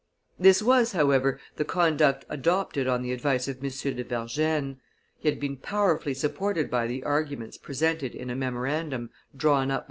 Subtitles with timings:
[0.39, 3.69] This was, however, the conduct adopted on the advice of M.
[3.69, 4.77] de Vergennes;
[5.19, 9.75] he had been powerfully supported by the arguments presented in a memorandum drawn up by
[9.75, 9.79] M.